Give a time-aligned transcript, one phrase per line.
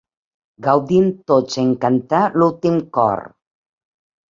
[0.67, 3.25] Gaudim tots en cantar l'últim cor.